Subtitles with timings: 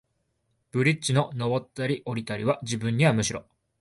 [0.71, 3.45] ブリッジの上ったり降りたりは、自分にはむしろ、